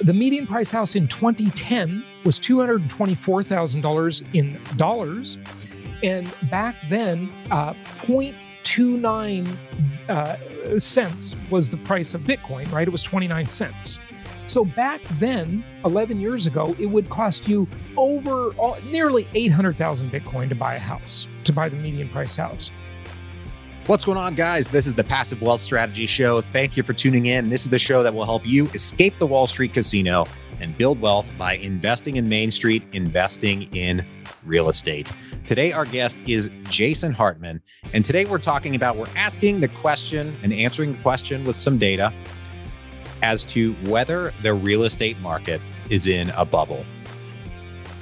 [0.00, 5.38] The median price house in 2010 was $224,000 in dollars.
[6.02, 9.56] And back then, uh, 0.29
[10.08, 12.86] uh, cents was the price of Bitcoin, right?
[12.86, 14.00] It was 29 cents.
[14.46, 17.66] So back then, 11 years ago, it would cost you
[17.96, 22.70] over all, nearly 800,000 Bitcoin to buy a house, to buy the median price house.
[23.86, 24.68] What's going on, guys?
[24.68, 26.40] This is the Passive Wealth Strategy Show.
[26.40, 27.50] Thank you for tuning in.
[27.50, 30.24] This is the show that will help you escape the Wall Street casino
[30.58, 34.02] and build wealth by investing in Main Street, investing in
[34.42, 35.12] real estate.
[35.46, 37.60] Today, our guest is Jason Hartman.
[37.92, 41.76] And today, we're talking about, we're asking the question and answering the question with some
[41.76, 42.10] data
[43.22, 45.60] as to whether the real estate market
[45.90, 46.86] is in a bubble,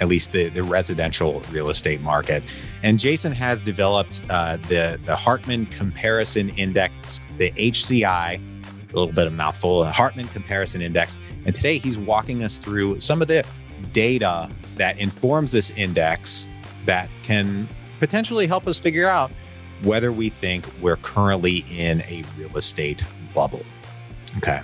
[0.00, 2.44] at least the, the residential real estate market.
[2.82, 8.41] And Jason has developed uh, the, the Hartman Comparison Index, the HCI,
[8.92, 11.16] a little bit of mouthful, the Hartman Comparison Index.
[11.46, 13.44] And today he's walking us through some of the
[13.92, 16.47] data that informs this index
[16.86, 17.69] that can
[18.00, 19.30] potentially help us figure out
[19.84, 23.64] whether we think we're currently in a real estate bubble.
[24.38, 24.60] Okay.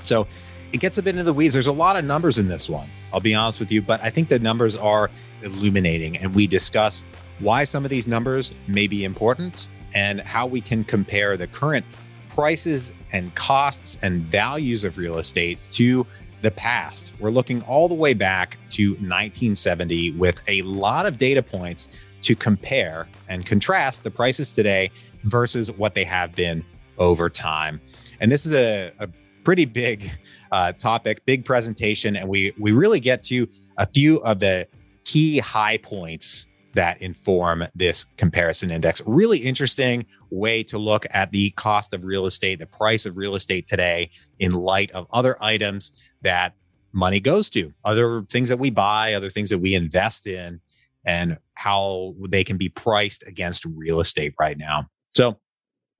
[0.00, 0.26] So
[0.72, 1.54] it gets a bit into the weeds.
[1.54, 4.10] There's a lot of numbers in this one, I'll be honest with you, but I
[4.10, 5.10] think the numbers are
[5.42, 6.16] illuminating.
[6.18, 7.04] And we discuss
[7.38, 11.84] why some of these numbers may be important and how we can compare the current
[12.28, 16.06] prices and costs and values of real estate to
[16.40, 17.12] the past.
[17.20, 22.34] We're looking all the way back to 1970 with a lot of data points to
[22.34, 24.90] compare and contrast the prices today
[25.24, 26.64] versus what they have been
[26.98, 27.80] over time.
[28.20, 29.08] And this is a, a
[29.44, 30.10] pretty big
[30.52, 33.48] uh, topic, big presentation, and we we really get to
[33.78, 34.66] a few of the
[35.04, 39.02] key high points that inform this comparison index.
[39.06, 43.34] Really interesting way to look at the cost of real estate, the price of real
[43.34, 46.54] estate today in light of other items that
[46.92, 50.60] money goes to, other things that we buy, other things that we invest in,
[51.04, 54.86] and how they can be priced against real estate right now.
[55.14, 55.38] So,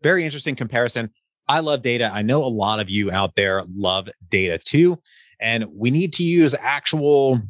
[0.02, 1.10] very interesting comparison.
[1.48, 2.10] I love data.
[2.12, 4.98] I know a lot of you out there love data too.
[5.40, 7.40] And we need to use actual,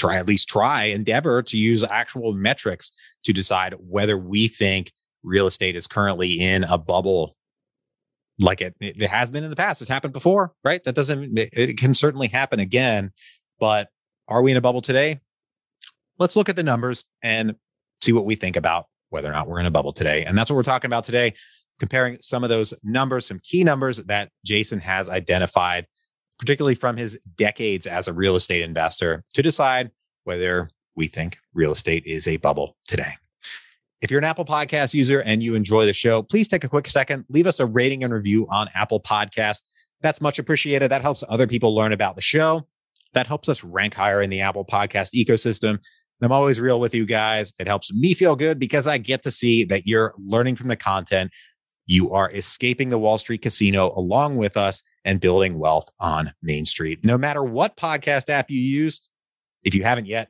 [0.00, 2.90] try at least try, endeavor to use actual metrics
[3.24, 7.36] to decide whether we think real estate is currently in a bubble
[8.40, 9.82] like it, it has been in the past.
[9.82, 10.82] It's happened before, right?
[10.84, 13.12] That doesn't, it can certainly happen again.
[13.58, 13.88] But
[14.28, 15.20] are we in a bubble today?
[16.18, 17.56] Let's look at the numbers and
[18.00, 20.24] see what we think about whether or not we're in a bubble today.
[20.24, 21.34] And that's what we're talking about today
[21.78, 25.86] comparing some of those numbers, some key numbers that Jason has identified,
[26.40, 29.90] particularly from his decades as a real estate investor, to decide
[30.24, 33.12] whether we think real estate is a bubble today.
[34.00, 36.88] If you're an Apple Podcast user and you enjoy the show, please take a quick
[36.88, 39.60] second, leave us a rating and review on Apple Podcast.
[40.00, 40.90] That's much appreciated.
[40.90, 42.66] That helps other people learn about the show.
[43.12, 45.72] That helps us rank higher in the Apple Podcast ecosystem.
[45.72, 47.52] And I'm always real with you guys.
[47.60, 50.76] It helps me feel good because I get to see that you're learning from the
[50.76, 51.32] content
[51.84, 56.64] you are escaping the Wall Street casino along with us and building wealth on Main
[56.64, 57.04] Street.
[57.04, 59.00] No matter what podcast app you use,
[59.62, 60.28] if you haven't yet,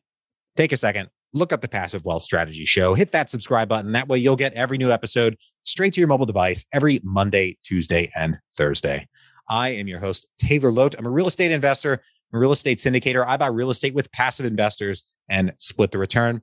[0.56, 3.92] take a second, look up the Passive Wealth Strategy Show, hit that subscribe button.
[3.92, 8.10] That way you'll get every new episode straight to your mobile device every Monday, Tuesday,
[8.14, 9.08] and Thursday.
[9.48, 10.94] I am your host, Taylor Loht.
[10.98, 12.02] I'm a real estate investor,
[12.32, 13.24] a real estate syndicator.
[13.26, 16.42] I buy real estate with passive investors and split the return.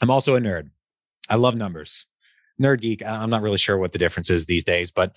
[0.00, 0.70] I'm also a nerd.
[1.28, 2.06] I love numbers
[2.60, 3.04] nerd geek.
[3.04, 5.14] I'm not really sure what the difference is these days, but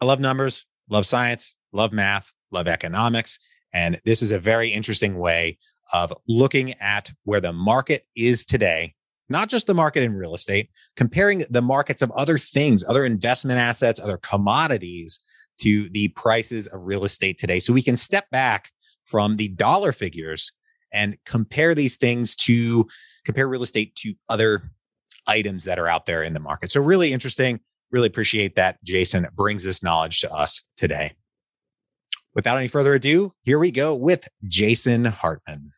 [0.00, 3.38] I love numbers, love science, love math, love economics.
[3.72, 5.58] And this is a very interesting way
[5.92, 8.94] of looking at where the market is today,
[9.28, 13.58] not just the market in real estate, comparing the markets of other things, other investment
[13.58, 15.20] assets, other commodities
[15.58, 17.58] to the prices of real estate today.
[17.60, 18.70] So we can step back
[19.04, 20.52] from the dollar figures
[20.92, 22.86] and compare these things to
[23.24, 24.70] compare real estate to other
[25.26, 26.70] items that are out there in the market.
[26.70, 27.60] So really interesting.
[27.94, 31.12] Really appreciate that Jason brings this knowledge to us today.
[32.34, 35.70] Without any further ado, here we go with Jason Hartman.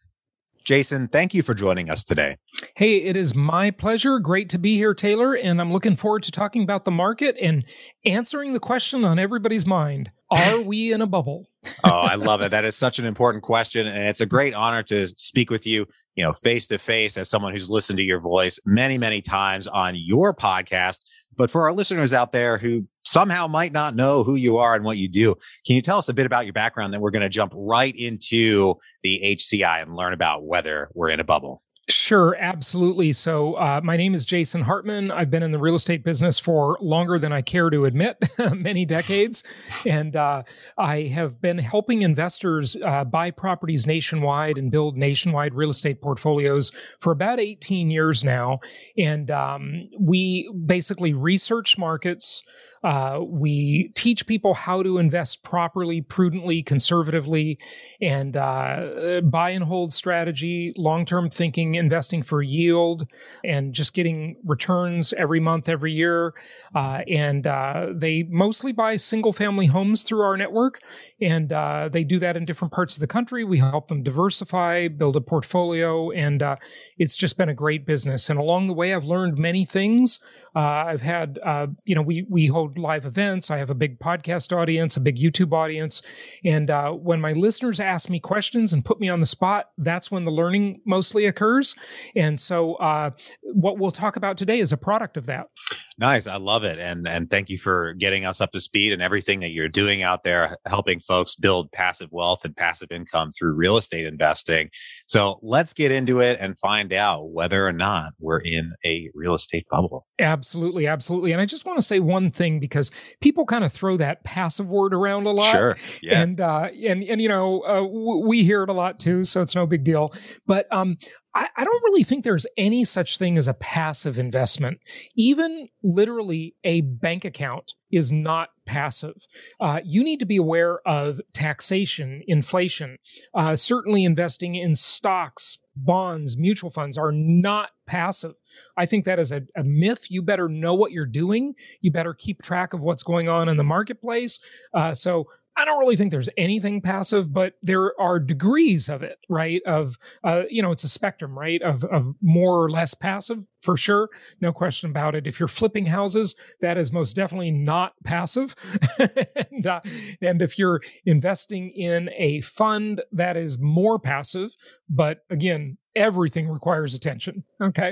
[0.65, 2.39] Jason, thank you for joining us today.
[2.75, 4.19] Hey, it is my pleasure.
[4.19, 5.35] Great to be here, Taylor.
[5.35, 7.67] And I'm looking forward to talking about the market and
[8.07, 11.51] answering the question on everybody's mind Are we in a bubble?
[11.85, 12.51] oh, I love it.
[12.51, 13.87] That is such an important question.
[13.87, 17.29] And it's a great honor to speak with you, you know, face to face as
[17.29, 21.01] someone who's listened to your voice many, many times on your podcast.
[21.37, 24.85] But for our listeners out there who somehow might not know who you are and
[24.85, 25.35] what you do,
[25.67, 26.93] can you tell us a bit about your background?
[26.93, 31.21] Then we're going to jump right into the HCI and learn about whether we're in
[31.21, 31.63] a bubble.
[31.89, 33.13] Sure, absolutely.
[33.13, 35.13] So, uh, my name is Jason Hartman.
[35.13, 38.17] I've been in the real estate business for longer than I care to admit,
[38.53, 39.45] many decades.
[39.87, 40.43] And uh,
[40.77, 46.73] I have been helping investors uh, buy properties nationwide and build nationwide real estate portfolios
[46.99, 48.59] for about 18 years now.
[48.99, 52.43] And um, we basically research markets.
[52.87, 57.59] Uh, we teach people how to invest properly, prudently, conservatively,
[58.01, 63.05] and uh, buy and hold strategy, long term thinking, investing for yield,
[63.43, 66.33] and just getting returns every month, every year.
[66.77, 70.79] Uh, and uh, they mostly buy single family homes through our network,
[71.21, 73.43] and uh, they do that in different parts of the country.
[73.43, 76.55] We help them diversify, build a portfolio, and uh,
[76.99, 78.31] it's just been a great business.
[78.31, 80.21] And along the way, I've learned many things.
[80.55, 81.41] I've had,
[81.85, 83.51] you know, we we hold live events.
[83.51, 86.03] I have a big podcast audience, a big YouTube audience.
[86.45, 90.11] And uh, when my listeners ask me questions and put me on the spot, that's
[90.11, 91.75] when the learning mostly occurs.
[92.15, 93.11] And so, uh,
[93.43, 95.49] what we'll talk about today is a product of that.
[95.99, 96.27] Nice.
[96.27, 96.79] I love it.
[96.79, 100.03] And and thank you for getting us up to speed and everything that you're doing
[100.03, 104.69] out there, helping folks build passive wealth and passive income through real estate investing.
[105.07, 109.35] So let's get into it and find out whether or not we're in a real
[109.35, 110.07] estate bubble.
[110.19, 110.87] Absolutely.
[110.87, 111.33] Absolutely.
[111.33, 112.91] And I just want to say one thing because
[113.23, 115.51] people kind of throw that passive word around a lot.
[115.51, 115.77] Sure.
[116.03, 116.21] Yeah.
[116.21, 119.41] And uh and and you know, uh, w- we hear it a lot too, so
[119.41, 120.13] it's no big deal.
[120.47, 120.99] But um
[121.37, 124.81] I, I don't really think there's any such thing as a passive investment.
[125.17, 129.27] Even literally a bank account is not passive.
[129.61, 132.97] Uh, you need to be aware of taxation, inflation.
[133.35, 138.35] Uh, certainly, investing in stocks, bonds, mutual funds are not passive.
[138.79, 140.07] I think that is a, a, myth.
[140.09, 141.53] You better know what you're doing.
[141.83, 144.41] You better keep track of what's going on in the marketplace.
[144.73, 145.27] Uh, so
[145.57, 149.63] I don't really think there's anything passive, but there are degrees of it, right?
[149.67, 151.63] Of, uh, you know, it's a spectrum, right?
[151.63, 154.09] Of, of more or less passive for sure.
[154.41, 155.27] No question about it.
[155.27, 158.55] If you're flipping houses, that is most definitely not passive.
[159.51, 159.81] and, uh,
[160.23, 164.53] and if you're investing in a fund, that is more passive.
[164.89, 167.43] But again, everything requires attention.
[167.61, 167.91] Okay.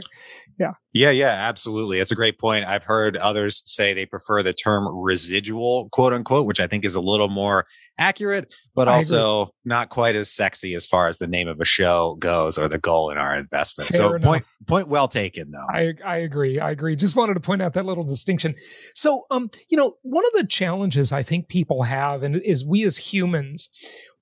[0.61, 0.75] Yeah.
[0.93, 1.11] Yeah.
[1.11, 1.31] Yeah.
[1.31, 1.99] Absolutely.
[1.99, 2.67] It's a great point.
[2.67, 6.95] I've heard others say they prefer the term residual, quote unquote, which I think is
[6.95, 7.67] a little more
[7.99, 12.17] accurate, but also not quite as sexy as far as the name of a show
[12.19, 13.89] goes or the goal in our investment.
[13.89, 14.27] Fair so enough.
[14.27, 15.67] point, point well taken though.
[15.73, 16.61] I, I agree.
[16.61, 16.97] I agree.
[16.97, 18.55] Just wanted to point out that little distinction.
[18.95, 22.85] So, um, you know, one of the challenges I think people have and is we
[22.85, 23.69] as humans,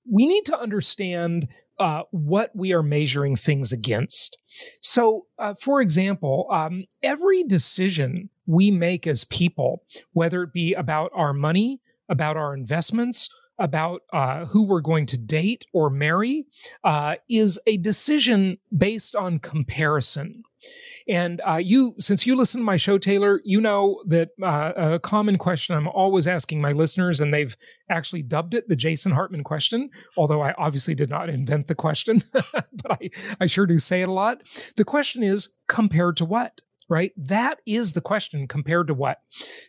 [0.09, 1.47] we need to understand
[1.79, 4.37] uh, what we are measuring things against.
[4.81, 11.11] So, uh, for example, um, every decision we make as people, whether it be about
[11.15, 13.29] our money, about our investments,
[13.59, 16.45] about uh, who we're going to date or marry,
[16.83, 20.43] uh, is a decision based on comparison.
[21.07, 24.99] And uh, you, since you listen to my show, Taylor, you know that uh, a
[24.99, 27.55] common question I'm always asking my listeners, and they've
[27.89, 32.23] actually dubbed it the Jason Hartman question, although I obviously did not invent the question,
[32.31, 33.09] but I,
[33.41, 34.43] I sure do say it a lot.
[34.77, 36.61] The question is compared to what?
[36.89, 37.13] right?
[37.17, 39.19] That is the question compared to what?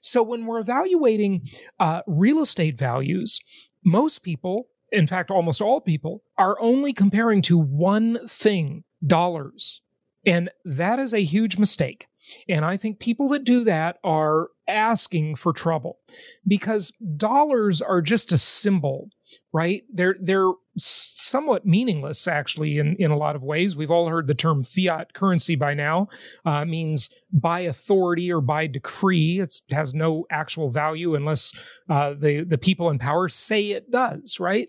[0.00, 1.46] So when we're evaluating
[1.78, 3.40] uh, real estate values,
[3.84, 9.82] most people, in fact, almost all people, are only comparing to one thing dollars.
[10.26, 12.08] And that is a huge mistake.
[12.48, 15.98] And I think people that do that are asking for trouble
[16.46, 19.10] because dollars are just a symbol,
[19.52, 19.82] right?
[19.92, 23.76] They're, they're somewhat meaningless actually in, in a lot of ways.
[23.76, 26.08] We've all heard the term fiat currency by now,
[26.44, 29.40] uh, means by authority or by decree.
[29.40, 31.52] It's, it has no actual value unless
[31.88, 34.68] uh, the, the people in power say it does, right?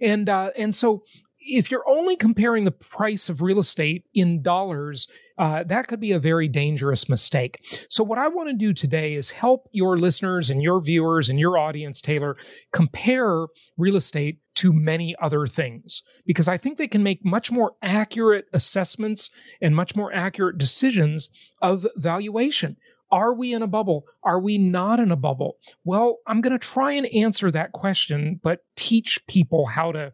[0.00, 1.04] And, uh, and so
[1.44, 5.06] if you're only comparing the price of real estate in dollars,
[5.38, 7.58] uh, that could be a very dangerous mistake.
[7.88, 11.38] So, what I want to do today is help your listeners and your viewers and
[11.38, 12.36] your audience, Taylor,
[12.72, 13.46] compare
[13.76, 18.46] real estate to many other things because I think they can make much more accurate
[18.52, 21.28] assessments and much more accurate decisions
[21.60, 22.76] of valuation.
[23.10, 24.06] Are we in a bubble?
[24.22, 25.58] Are we not in a bubble?
[25.84, 30.12] Well, I'm going to try and answer that question, but teach people how to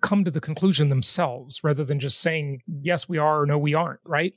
[0.00, 3.74] come to the conclusion themselves rather than just saying, yes, we are or no, we
[3.74, 4.32] aren't, right?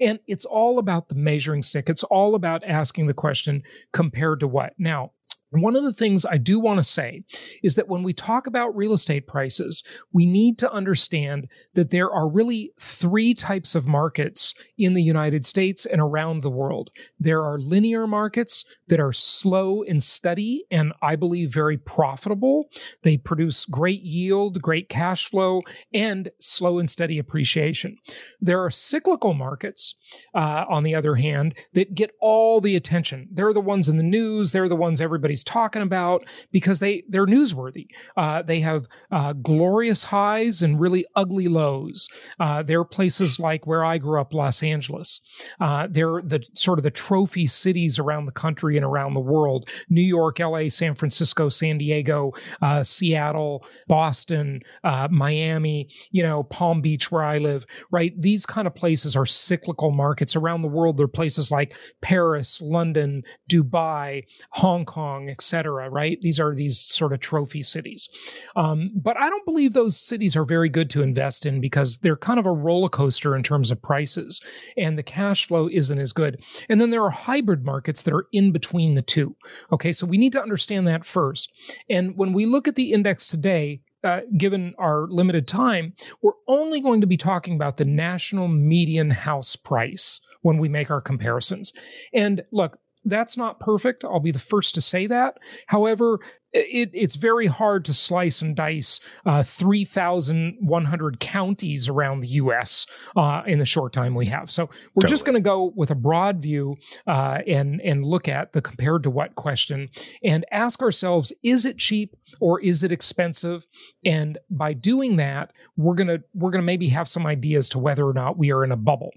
[0.00, 1.90] And it's all about the measuring stick.
[1.90, 4.72] It's all about asking the question compared to what?
[4.78, 5.12] Now,
[5.54, 7.22] One of the things I do want to say
[7.62, 12.10] is that when we talk about real estate prices, we need to understand that there
[12.10, 16.90] are really three types of markets in the United States and around the world.
[17.20, 22.68] There are linear markets that are slow and steady and I believe very profitable.
[23.02, 27.96] They produce great yield, great cash flow, and slow and steady appreciation.
[28.40, 29.94] There are cyclical markets,
[30.34, 33.28] uh, on the other hand, that get all the attention.
[33.32, 34.52] They're the ones in the news.
[34.52, 37.86] They're the ones everybody's talking about because they they're newsworthy.
[38.16, 42.08] Uh, they have uh, glorious highs and really ugly lows.
[42.40, 45.20] Uh, they're places like where I grew up, Los Angeles.
[45.60, 49.68] Uh, they're the sort of the trophy cities around the country and around the world:
[49.88, 52.32] New York, L.A., San Francisco, San Diego,
[52.62, 55.88] uh, Seattle, Boston, uh, Miami.
[56.10, 57.66] You know, Palm Beach, where I live.
[57.90, 60.96] Right, these kind of places are cyclical markets around the world.
[60.96, 65.88] There are places like Paris, London, Dubai, Hong Kong, etc.
[65.88, 66.20] Right?
[66.20, 68.08] These are these sort of trophy cities.
[68.56, 72.16] Um, but I don't believe those cities are very good to invest in because they're
[72.16, 74.40] kind of a roller coaster in terms of prices,
[74.76, 76.42] and the cash flow isn't as good.
[76.68, 79.36] And then there are hybrid markets that are in between the two.
[79.72, 81.52] Okay, so we need to understand that first.
[81.88, 86.80] And when we look at the index today, uh, given our limited time, we're only
[86.80, 91.72] going to be talking about the national median house price when we make our comparisons.
[92.12, 94.04] And look, that's not perfect.
[94.04, 95.38] I'll be the first to say that.
[95.66, 96.20] However,
[96.54, 102.86] it, it's very hard to slice and dice uh, 3,100 counties around the U.S.
[103.16, 104.50] Uh, in the short time we have.
[104.50, 105.10] So we're totally.
[105.10, 109.02] just going to go with a broad view uh, and and look at the compared
[109.02, 109.88] to what question
[110.22, 113.66] and ask ourselves: Is it cheap or is it expensive?
[114.04, 118.14] And by doing that, we're gonna we're gonna maybe have some ideas to whether or
[118.14, 119.10] not we are in a bubble.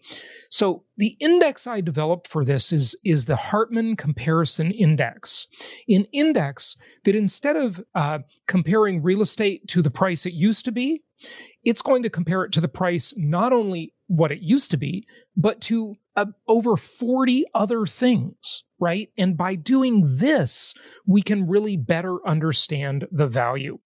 [0.49, 5.47] So the index I developed for this is is the Hartman Comparison Index.
[5.87, 10.63] In index that in instead of uh, comparing real estate to the price it used
[10.63, 11.03] to be,
[11.65, 15.05] it's going to compare it to the price not only what it used to be,
[15.35, 19.09] but to uh, over 40 other things, right?
[19.17, 20.73] And by doing this,
[21.05, 23.79] we can really better understand the value.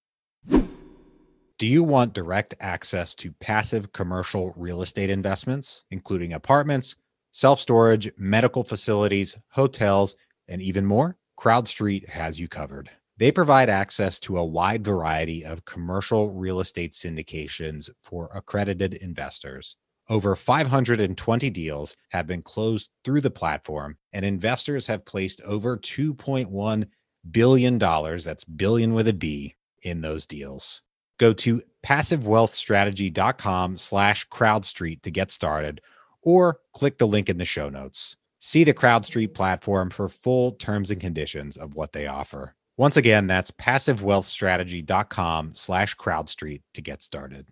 [1.57, 6.95] Do you want direct access to passive commercial real estate investments, including apartments,
[7.31, 10.15] self storage, medical facilities, hotels,
[10.47, 11.17] and even more?
[11.39, 12.91] CrowdStreet has you covered.
[13.21, 19.75] They provide access to a wide variety of commercial real estate syndications for accredited investors.
[20.09, 26.87] Over 520 deals have been closed through the platform, and investors have placed over $2.1
[27.29, 30.81] billion, that's billion with a B, in those deals.
[31.19, 35.79] Go to passivewealthstrategy.com slash crowdstreet to get started,
[36.23, 38.17] or click the link in the show notes.
[38.39, 42.55] See the CrowdStreet platform for full terms and conditions of what they offer.
[42.77, 47.47] Once again, that's passivewealthstrategy.com slash crowdstreet to get started.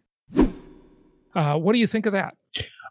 [1.36, 2.36] Uh, what do you think of that?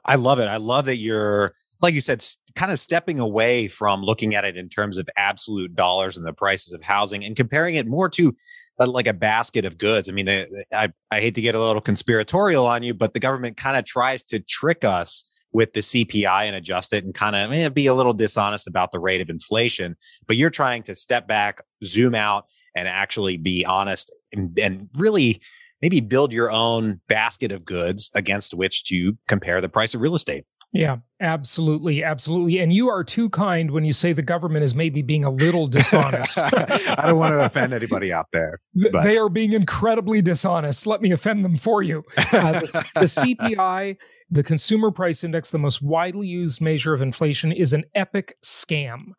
[0.05, 0.47] I love it.
[0.47, 4.57] I love that you're, like you said, kind of stepping away from looking at it
[4.57, 8.35] in terms of absolute dollars and the prices of housing and comparing it more to
[8.81, 10.09] uh, like a basket of goods.
[10.09, 13.57] I mean, I, I hate to get a little conspiratorial on you, but the government
[13.57, 17.53] kind of tries to trick us with the CPI and adjust it and kind of
[17.53, 19.97] eh, be a little dishonest about the rate of inflation.
[20.27, 25.41] But you're trying to step back, zoom out, and actually be honest and, and really
[25.83, 30.15] maybe build your own basket of goods against which to compare the price of real
[30.15, 30.45] estate.
[30.73, 32.05] Yeah, absolutely.
[32.05, 32.59] Absolutely.
[32.59, 35.67] And you are too kind when you say the government is maybe being a little
[35.69, 36.39] dishonest.
[36.39, 38.61] I don't want to offend anybody out there.
[38.93, 39.03] But.
[39.03, 40.87] They are being incredibly dishonest.
[40.87, 42.05] Let me offend them for you.
[42.17, 43.97] Uh, the, the CPI
[44.31, 49.13] the consumer price index, the most widely used measure of inflation, is an epic scam.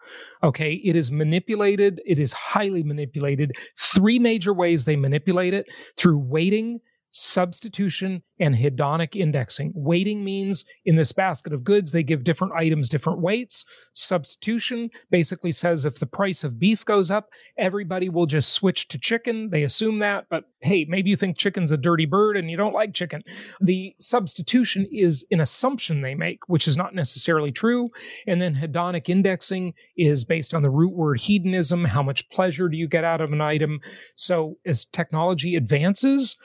[0.43, 0.73] Okay.
[0.73, 2.01] It is manipulated.
[2.05, 3.53] It is highly manipulated.
[3.77, 5.65] Three major ways they manipulate it
[5.97, 6.79] through weighting,
[7.11, 9.71] substitution, and hedonic indexing.
[9.75, 13.65] Weighting means in this basket of goods, they give different items different weights.
[13.93, 18.97] Substitution basically says if the price of beef goes up, everybody will just switch to
[18.97, 19.49] chicken.
[19.49, 22.73] They assume that, but hey, maybe you think chicken's a dirty bird and you don't
[22.73, 23.23] like chicken.
[23.59, 27.89] The substitution is an assumption they make, which is not necessarily true.
[28.27, 31.85] And then hedonic indexing is based on the root word hedonism.
[31.85, 33.79] How much pleasure do you get out of an item?
[34.15, 36.37] So as technology advances,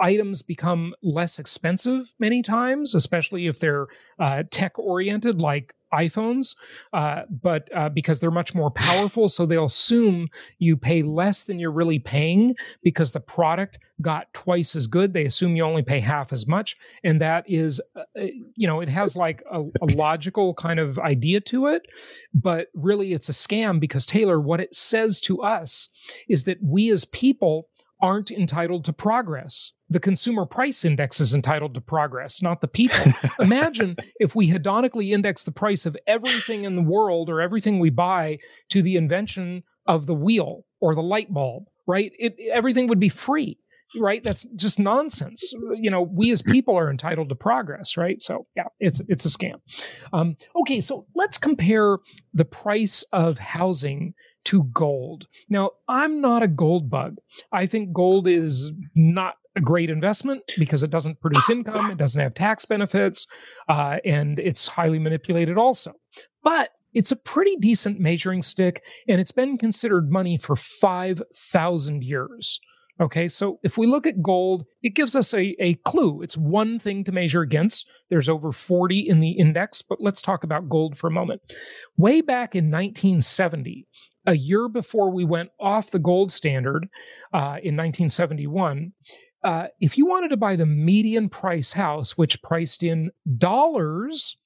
[0.00, 3.86] items become less expensive many times, especially if they're
[4.18, 6.56] uh, tech oriented, like iPhones,
[6.92, 11.58] uh, but uh, because they're much more powerful, so they'll assume you pay less than
[11.58, 15.12] you're really paying because the product got twice as good.
[15.12, 18.80] They assume you only pay half as much, and that is, uh, uh you know,
[18.80, 21.82] it has like a, a logical kind of idea to it,
[22.34, 25.88] but really it's a scam because Taylor, what it says to us
[26.28, 27.68] is that we as people
[28.00, 29.72] aren't entitled to progress.
[29.94, 33.12] The consumer price index is entitled to progress, not the people.
[33.38, 37.90] Imagine if we hedonically index the price of everything in the world or everything we
[37.90, 38.38] buy
[38.70, 42.10] to the invention of the wheel or the light bulb, right?
[42.18, 43.60] It, everything would be free
[44.00, 48.44] right that's just nonsense you know we as people are entitled to progress right so
[48.56, 49.60] yeah it's it's a scam
[50.12, 51.98] um, okay so let's compare
[52.32, 54.12] the price of housing
[54.44, 55.26] to gold.
[55.48, 57.16] Now, I'm not a gold bug.
[57.52, 62.20] I think gold is not a great investment because it doesn't produce income, it doesn't
[62.20, 63.26] have tax benefits,
[63.68, 65.92] uh, and it's highly manipulated also.
[66.42, 72.60] But it's a pretty decent measuring stick, and it's been considered money for 5,000 years.
[73.00, 76.22] Okay, so if we look at gold, it gives us a, a clue.
[76.22, 77.90] It's one thing to measure against.
[78.08, 81.42] There's over 40 in the index, but let's talk about gold for a moment.
[81.96, 83.88] Way back in 1970,
[84.26, 86.88] a year before we went off the gold standard
[87.32, 88.92] uh, in 1971,
[89.42, 94.36] uh, if you wanted to buy the median price house, which priced in dollars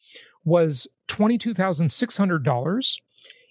[0.45, 2.97] was $22,600,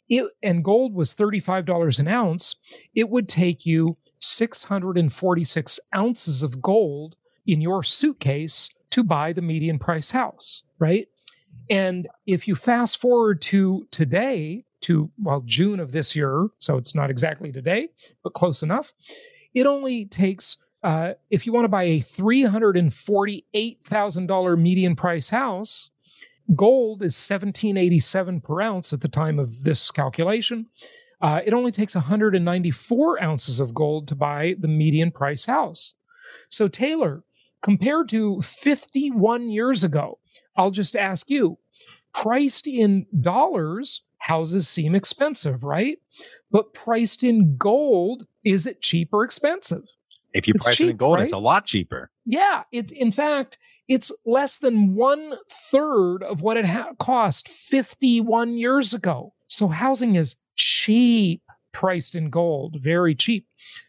[0.10, 2.56] it, and gold was $35 an ounce,
[2.96, 9.80] it would take you 646 ounces of gold in your suitcase to buy the median
[9.80, 11.08] price house, right?
[11.70, 16.96] And if you fast forward to today, to, well, June of this year, so it's
[16.96, 17.90] not exactly today,
[18.24, 18.94] but close enough,
[19.54, 25.90] it only takes, uh, if you want to buy a $348,000 median price house,
[26.56, 30.68] gold is 1787 per ounce at the time of this calculation.
[31.22, 35.94] Uh, it only takes 194 ounces of gold to buy the median price house.
[36.50, 37.24] So, Taylor,
[37.62, 40.20] compared to 51 years ago,
[40.56, 41.58] I'll just ask you,
[42.14, 45.98] priced in dollars, houses seem expensive, right?
[46.52, 49.84] But priced in gold, is it cheap or expensive?
[50.34, 51.24] If you it's price cheap, it in gold, right?
[51.24, 52.12] it's a lot cheaper.
[52.26, 53.58] Yeah, it's in fact,
[53.88, 55.36] it's less than one
[55.72, 59.34] third of what it ha- cost 51 years ago.
[59.48, 63.48] So housing is cheap, priced in gold, very cheap.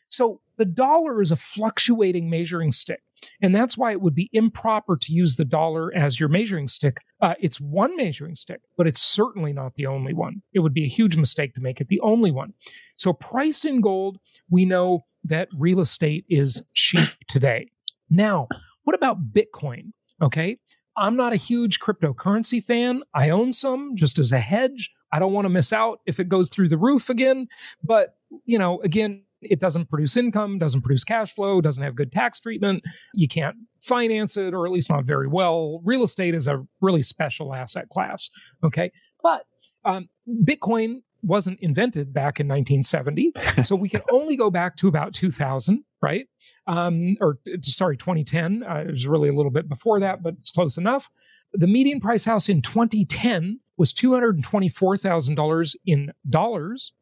[0.09, 3.03] So the dollar is a fluctuating measuring stick.
[3.43, 6.99] And that's why it would be improper to use the dollar as your measuring stick.
[7.21, 10.43] Uh, it's one measuring stick, but it's certainly not the only one.
[10.53, 12.55] It would be a huge mistake to make it the only one.
[12.97, 14.19] So, priced in gold,
[14.51, 17.71] we know that real estate is cheap today.
[18.09, 18.49] Now,
[18.85, 19.93] what about Bitcoin?
[20.23, 20.59] Okay.
[20.97, 23.02] I'm not a huge cryptocurrency fan.
[23.15, 24.91] I own some just as a hedge.
[25.12, 27.49] I don't want to miss out if it goes through the roof again.
[27.82, 32.12] But, you know, again, it doesn't produce income, doesn't produce cash flow, doesn't have good
[32.12, 32.82] tax treatment.
[33.14, 35.80] You can't finance it, or at least not very well.
[35.84, 38.30] Real estate is a really special asset class.
[38.64, 38.90] Okay.
[39.23, 39.44] But
[39.84, 40.08] um,
[40.44, 43.32] Bitcoin wasn't invented back in 1970.
[43.64, 46.26] so we can only go back to about 2000, right?
[46.66, 48.62] Um, or sorry, 2010.
[48.62, 51.10] Uh, it was really a little bit before that, but it's close enough.
[51.52, 56.93] The median price house in 2010 was $224,000 in dollars.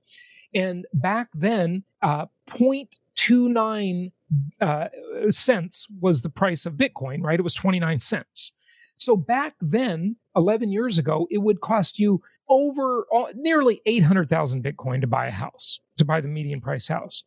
[0.54, 4.12] And back then, uh, 0.29
[4.60, 4.88] uh,
[5.30, 7.38] cents was the price of Bitcoin, right?
[7.38, 8.52] It was 29 cents.
[8.96, 15.00] So back then, 11 years ago, it would cost you over uh, nearly 800,000 Bitcoin
[15.00, 17.24] to buy a house, to buy the median price house.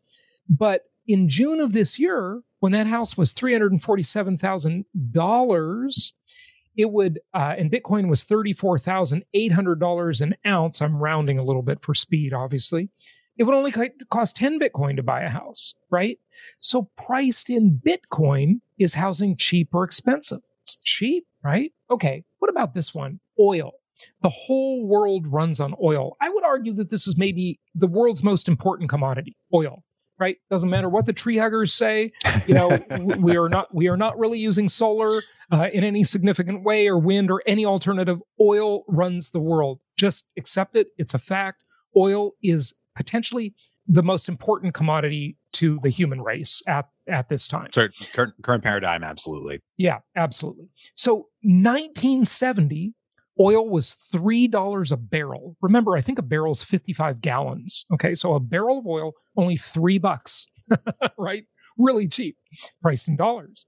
[0.48, 6.12] But in June of this year, when that house was $347,000,
[6.78, 10.82] it would, uh, and Bitcoin was $34,800 an ounce.
[10.82, 12.90] I'm rounding a little bit for speed, obviously.
[13.38, 13.72] It would only
[14.10, 16.20] cost 10 Bitcoin to buy a house, right?
[16.60, 20.42] So priced in Bitcoin, is housing cheap or expensive?
[20.64, 21.72] It's cheap, right?
[21.90, 22.24] Okay.
[22.40, 23.20] What about this one?
[23.40, 23.72] Oil.
[24.22, 26.16] The whole world runs on oil.
[26.22, 29.84] I would argue that this is maybe the world's most important commodity, oil
[30.20, 30.38] right?
[30.50, 32.12] Doesn't matter what the tree huggers say.
[32.48, 32.80] You know,
[33.20, 36.98] we are not we are not really using solar uh, in any significant way, or
[36.98, 38.20] wind, or any alternative.
[38.40, 39.80] Oil runs the world.
[39.98, 40.88] Just accept it.
[40.98, 41.64] It's a fact.
[41.96, 43.56] Oil is potentially
[43.88, 47.70] the most important commodity to the human race at at this time.
[47.72, 49.62] So current, current paradigm, absolutely.
[49.78, 50.70] Yeah, absolutely.
[50.96, 52.94] So 1970
[53.40, 55.56] oil was $3 a barrel.
[55.62, 57.86] Remember, I think a barrel is 55 gallons.
[57.94, 58.16] Okay.
[58.16, 60.48] So a barrel of oil, only three bucks,
[61.18, 61.46] right?
[61.80, 62.38] really cheap,
[62.82, 63.66] priced in dollars.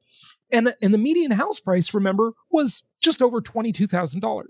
[0.51, 4.43] And, and the median house price, remember, was just over $22,000.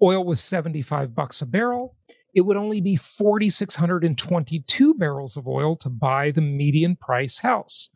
[0.00, 1.96] Oil was 75 bucks a barrel.
[2.34, 7.90] It would only be 4622 barrels of oil to buy the median price house.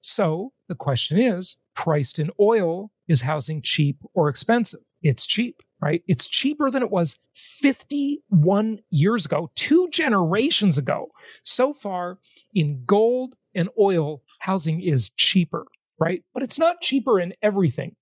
[0.00, 4.80] So the question is, priced in oil, is housing cheap or expensive?
[5.02, 6.02] It's cheap, right?
[6.08, 11.08] It's cheaper than it was 51 years ago, two generations ago.
[11.44, 12.18] So far
[12.54, 15.66] in gold and oil, housing is cheaper
[15.98, 16.22] right?
[16.34, 17.96] But it's not cheaper in everything.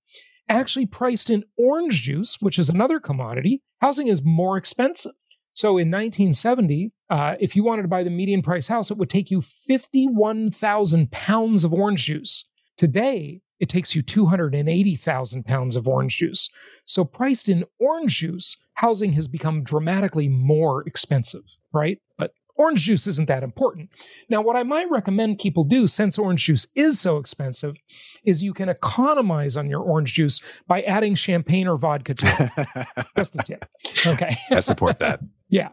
[0.48, 5.12] Actually, priced in orange juice, which is another commodity, housing is more expensive.
[5.54, 9.08] So in 1970, uh, if you wanted to buy the median price house, it would
[9.08, 12.44] take you 51,000 pounds of orange juice.
[12.76, 16.50] Today, it takes you 280,000 pounds of orange juice.
[16.84, 21.98] So, priced in orange juice, housing has become dramatically more expensive, right?
[22.18, 23.90] But orange juice isn't that important.
[24.28, 27.76] Now, what I might recommend people do, since orange juice is so expensive,
[28.24, 33.06] is you can economize on your orange juice by adding champagne or vodka to it.
[33.16, 33.64] Just a tip.
[34.06, 34.36] Okay.
[34.50, 35.20] I support that.
[35.48, 35.70] yeah.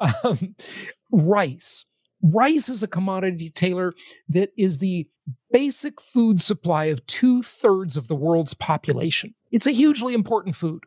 [0.00, 0.54] Um,
[1.12, 1.84] rice.
[2.22, 3.92] Rice is a commodity, Taylor,
[4.30, 5.06] that is the
[5.52, 9.34] basic food supply of two thirds of the world's population.
[9.50, 10.84] It's a hugely important food.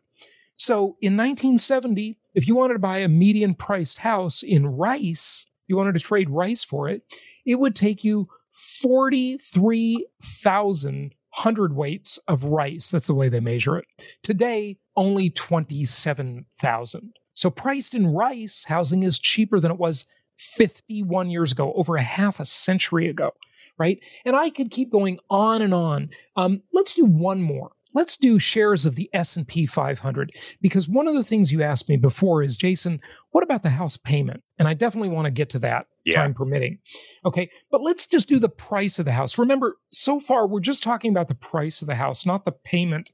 [0.58, 5.76] So in 1970, if you wanted to buy a median priced house in rice, you
[5.76, 7.02] wanted to trade rice for it,
[7.46, 12.90] it would take you 43,000 hundredweights of rice.
[12.90, 13.84] That's the way they measure it.
[14.22, 17.12] Today, only 27,000.
[17.34, 20.06] So priced in rice, housing is cheaper than it was
[20.38, 23.30] 51 years ago, over a half a century ago,
[23.78, 24.00] right?
[24.24, 26.10] And I could keep going on and on.
[26.34, 31.14] Um, let's do one more let's do shares of the S&P 500 because one of
[31.14, 34.42] the things you asked me before is Jason, what about the house payment?
[34.58, 36.16] And I definitely want to get to that yeah.
[36.16, 36.78] time permitting.
[37.24, 39.38] Okay, but let's just do the price of the house.
[39.38, 43.10] Remember, so far we're just talking about the price of the house, not the payment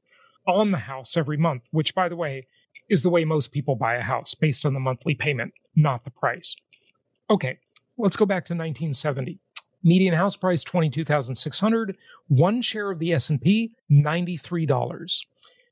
[0.47, 2.47] on the house every month, which by the way
[2.89, 6.11] is the way most people buy a house based on the monthly payment, not the
[6.11, 6.57] price.
[7.31, 7.59] Okay,
[7.97, 9.41] let's go back to 1970.
[9.85, 11.97] Median house price 22,600.
[12.29, 15.21] One share of the S&P $93.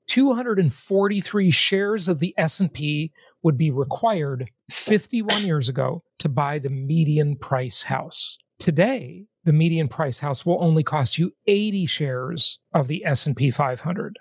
[0.06, 7.36] 243 shares of the S&P would be required 51 years ago to buy the median
[7.36, 8.38] price house.
[8.58, 14.18] Today, the median price house will only cost you 80 shares of the S&P 500.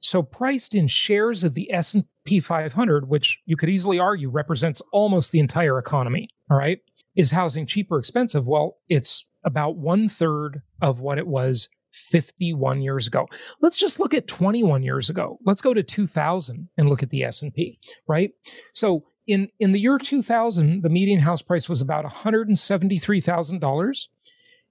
[0.00, 5.30] So priced in shares of the S&P 500, which you could easily argue represents almost
[5.30, 6.78] the entire economy, all right?
[7.16, 8.46] Is housing cheap or expensive?
[8.46, 13.26] Well, it's about one third of what it was 51 years ago.
[13.60, 15.38] Let's just look at 21 years ago.
[15.44, 18.30] Let's go to 2000 and look at the S&P, right?
[18.72, 24.06] So in, in the year 2000, the median house price was about $173,000.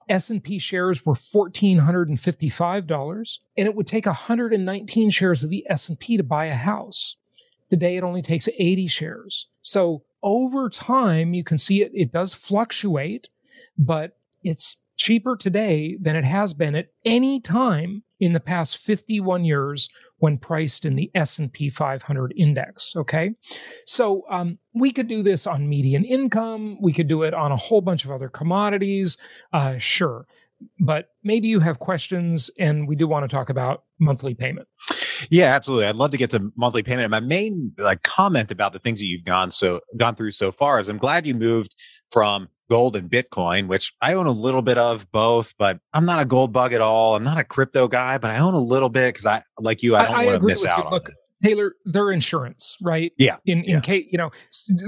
[0.10, 6.46] S&P shares were $1,455, and it would take 119 shares of the S&P to buy
[6.46, 7.18] a house.
[7.70, 9.48] Today, it only takes 80 shares.
[9.62, 13.30] So over time, you can see it, it does fluctuate,
[13.78, 19.44] but it's cheaper today than it has been at any time in the past 51
[19.44, 23.32] years when priced in the S&P 500 index, okay?
[23.88, 27.58] So um, we could do this on median income, we could do it on a
[27.58, 29.18] whole bunch of other commodities,
[29.54, 30.28] uh, sure.
[30.80, 34.68] But maybe you have questions and we do want to talk about monthly payment.
[35.30, 35.86] Yeah, absolutely.
[35.86, 37.10] I'd love to get to monthly payment.
[37.12, 40.80] My main like comment about the things that you've gone so gone through so far
[40.80, 41.76] is I'm glad you moved
[42.12, 46.22] from gold and Bitcoin, which I own a little bit of both, but I'm not
[46.22, 47.16] a gold bug at all.
[47.16, 49.96] I'm not a crypto guy, but I own a little bit because I, like you,
[49.96, 51.16] I don't want to miss out on Look, it.
[51.44, 53.12] Taylor, their insurance, right?
[53.18, 53.38] Yeah.
[53.46, 53.80] In in yeah.
[53.82, 54.32] case you know,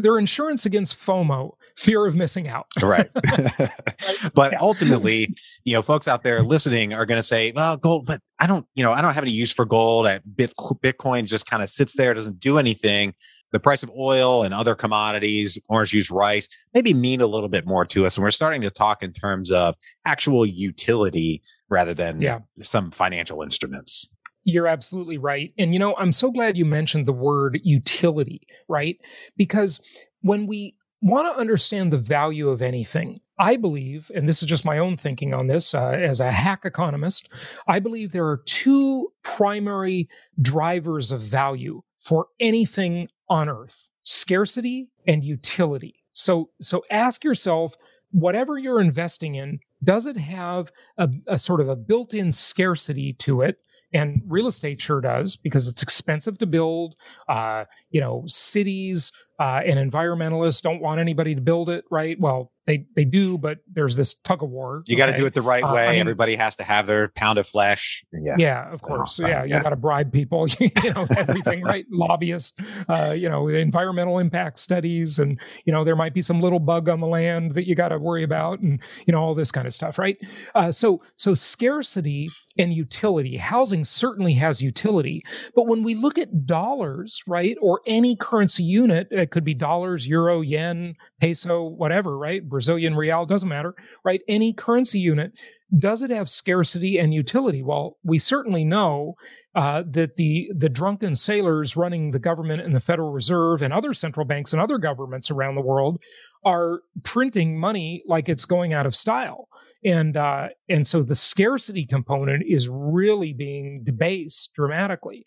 [0.01, 2.67] their insurance against FOMO, fear of missing out.
[2.81, 3.09] right.
[4.33, 4.57] but yeah.
[4.59, 8.47] ultimately, you know, folks out there listening are going to say, "Well, gold, but I
[8.47, 10.05] don't, you know, I don't have any use for gold.
[10.05, 13.13] Bitcoin just kind of sits there, doesn't do anything."
[13.53, 17.67] the price of oil and other commodities, orange juice, rice, maybe mean a little bit
[17.67, 18.17] more to us.
[18.17, 22.39] And we're starting to talk in terms of actual utility rather than yeah.
[22.57, 24.09] some financial instruments.
[24.43, 25.53] You're absolutely right.
[25.57, 28.97] And you know, I'm so glad you mentioned the word utility, right?
[29.37, 29.81] Because
[30.21, 34.65] when we want to understand the value of anything, I believe, and this is just
[34.65, 37.29] my own thinking on this uh, as a hack economist,
[37.67, 40.07] I believe there are two primary
[40.41, 45.95] drivers of value for anything on earth scarcity and utility.
[46.11, 47.75] So so ask yourself,
[48.11, 53.41] whatever you're investing in, does it have a, a sort of a built-in scarcity to
[53.41, 53.57] it?
[53.93, 56.95] And real estate sure does because it's expensive to build.
[57.27, 62.17] Uh, you know, cities uh, and environmentalists don't want anybody to build it, right?
[62.19, 64.83] Well, they they do, but there's this tug of war.
[64.87, 65.87] You got to do it the right uh, way.
[65.87, 68.03] I mean, Everybody has to have their pound of flesh.
[68.13, 69.19] Yeah, yeah, of course.
[69.19, 70.47] Oh, right, yeah, yeah, you got to bribe people.
[70.59, 71.85] you know, everything, right?
[71.91, 72.57] Lobbyists.
[72.87, 76.87] Uh, you know, environmental impact studies, and you know, there might be some little bug
[76.87, 79.67] on the land that you got to worry about, and you know, all this kind
[79.67, 80.17] of stuff, right?
[80.55, 83.35] Uh, so, so scarcity and utility.
[83.37, 85.23] Housing certainly has utility,
[85.55, 90.07] but when we look at dollars, right, or any currency unit, it could be dollars,
[90.07, 92.47] euro, yen, peso, whatever, right?
[92.53, 93.73] Brazilian real, doesn't matter,
[94.05, 94.21] right?
[94.27, 95.37] Any currency unit,
[95.77, 97.63] does it have scarcity and utility?
[97.63, 99.15] Well, we certainly know
[99.55, 103.93] uh, that the the drunken sailors running the government and the Federal Reserve and other
[103.93, 105.97] central banks and other governments around the world
[106.45, 109.47] are printing money like it's going out of style,
[109.83, 115.25] and uh, and so the scarcity component is really being debased dramatically.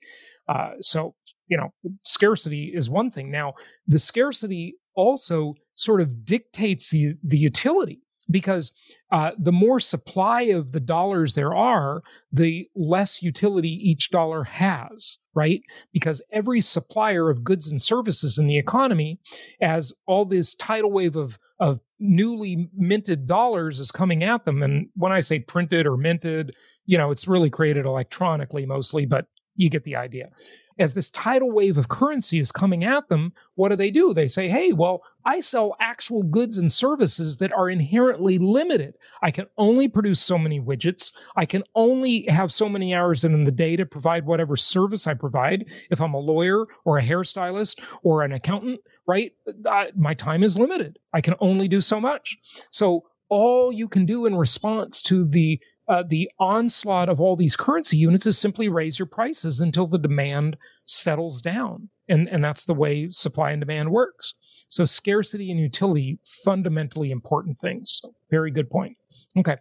[0.49, 1.15] Uh, so
[1.49, 1.73] you know,
[2.05, 3.31] scarcity is one thing.
[3.31, 3.55] Now,
[3.87, 8.73] the scarcity also sort of dictates the, the utility because
[9.13, 15.19] uh, the more supply of the dollars there are, the less utility each dollar has,
[15.35, 15.63] right?
[15.93, 19.21] Because every supplier of goods and services in the economy,
[19.61, 24.89] as all this tidal wave of of newly minted dollars is coming at them, and
[24.95, 29.71] when I say printed or minted, you know, it's really created electronically mostly, but you
[29.71, 30.31] get the idea
[30.79, 34.13] as this tidal wave of currency is coming at them, what do they do?
[34.13, 38.95] They say, hey, well, I sell actual goods and services that are inherently limited.
[39.23, 41.13] I can only produce so many widgets.
[41.35, 45.15] I can only have so many hours in the day to provide whatever service I
[45.15, 45.67] provide.
[45.91, 49.33] If I'm a lawyer or a hairstylist or an accountant, right?
[49.65, 50.99] Uh, my time is limited.
[51.13, 52.37] I can only do so much.
[52.71, 57.57] So all you can do in response to the uh, the onslaught of all these
[57.57, 61.89] currency units is simply raise your prices until the demand settles down.
[62.09, 64.35] And, and that's the way supply and demand works.
[64.69, 68.01] So scarcity and utility, fundamentally important things.
[68.03, 68.97] So very good point.
[69.37, 69.57] Okay.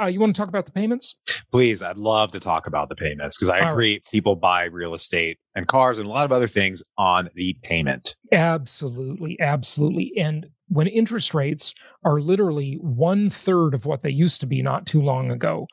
[0.00, 1.18] Uh, you want to talk about the payments?
[1.50, 3.94] Please, I'd love to talk about the payments because I All agree.
[3.94, 4.04] Right.
[4.12, 8.14] People buy real estate and cars and a lot of other things on the payment.
[8.30, 10.12] Absolutely, absolutely.
[10.18, 11.74] And when interest rates
[12.04, 15.66] are literally one third of what they used to be not too long ago,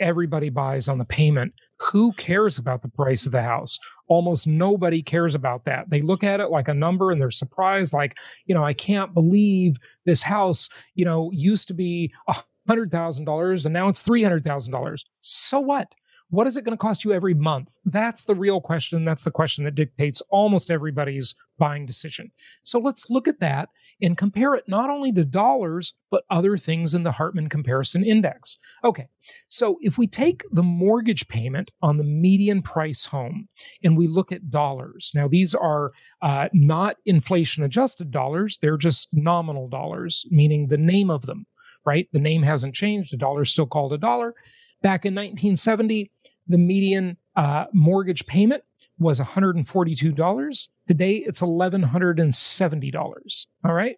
[0.00, 1.52] everybody buys on the payment.
[1.90, 3.78] Who cares about the price of the house?
[4.08, 5.90] Almost nobody cares about that.
[5.90, 9.14] They look at it like a number and they're surprised, like, you know, I can't
[9.14, 12.36] believe this house, you know, used to be a
[12.68, 15.04] hundred thousand dollars and now it's three hundred thousand dollars.
[15.20, 15.92] So what?
[16.30, 17.76] What is it going to cost you every month?
[17.84, 19.04] That's the real question.
[19.04, 22.30] That's the question that dictates almost everybody's buying decision.
[22.62, 23.68] So let's look at that
[24.02, 28.58] and compare it not only to dollars, but other things in the Hartman Comparison Index.
[28.84, 29.06] Okay,
[29.48, 33.48] so if we take the mortgage payment on the median price home
[33.82, 39.08] and we look at dollars, now these are uh, not inflation adjusted dollars, they're just
[39.12, 41.46] nominal dollars, meaning the name of them,
[41.86, 42.08] right?
[42.12, 44.34] The name hasn't changed, the dollar is still called a dollar.
[44.82, 46.10] Back in 1970,
[46.48, 48.64] the median uh, mortgage payment
[49.02, 50.68] was $142.
[50.88, 53.46] Today, it's $1,170.
[53.64, 53.96] All right.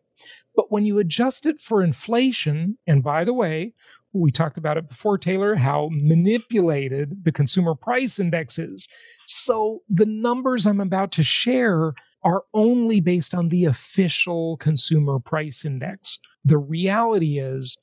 [0.56, 3.72] But when you adjust it for inflation, and by the way,
[4.12, 8.88] we talked about it before, Taylor, how manipulated the consumer price index is.
[9.26, 15.64] So the numbers I'm about to share are only based on the official consumer price
[15.64, 16.18] index.
[16.44, 17.76] The reality is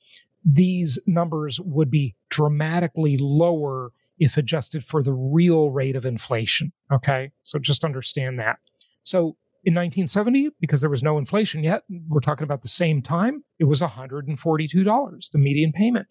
[0.44, 6.72] these numbers would be dramatically lower if adjusted for the real rate of inflation.
[6.92, 7.32] Okay.
[7.42, 8.58] So just understand that.
[9.02, 13.42] So in 1970, because there was no inflation yet, we're talking about the same time,
[13.58, 16.06] it was $142, the median payment.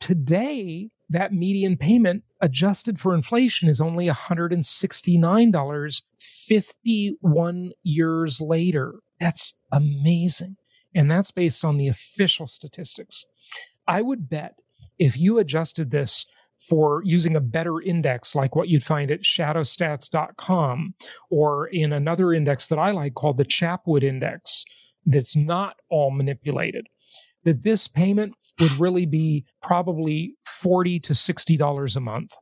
[0.00, 8.94] Today, that median payment adjusted for inflation is only $169 51 years later.
[9.20, 10.56] That's amazing.
[10.96, 13.24] And that's based on the official statistics.
[13.86, 14.56] I would bet
[14.98, 16.26] if you adjusted this
[16.58, 20.94] for using a better index like what you'd find at shadowstats.com
[21.30, 24.64] or in another index that I like called the Chapwood Index
[25.04, 26.88] that's not all manipulated,
[27.44, 32.32] that this payment would really be probably 40 to $60 a month.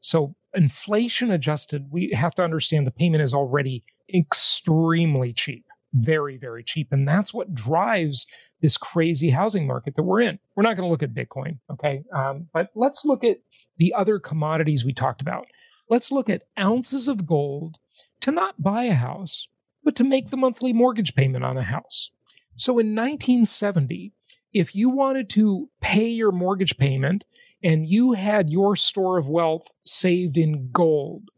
[0.00, 6.62] So inflation adjusted, we have to understand the payment is already extremely cheap, very, very
[6.62, 6.88] cheap.
[6.92, 8.26] And that's what drives
[8.60, 10.38] this crazy housing market that we're in.
[10.54, 12.02] We're not going to look at Bitcoin, okay?
[12.14, 13.38] Um, but let's look at
[13.78, 15.46] the other commodities we talked about.
[15.88, 17.78] Let's look at ounces of gold
[18.20, 19.48] to not buy a house,
[19.84, 22.10] but to make the monthly mortgage payment on a house.
[22.56, 24.12] So in 1970,
[24.52, 27.24] if you wanted to pay your mortgage payment
[27.62, 31.30] and you had your store of wealth saved in gold,